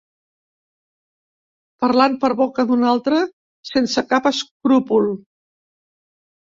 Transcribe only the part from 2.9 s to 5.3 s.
altre sense cap escrúpol.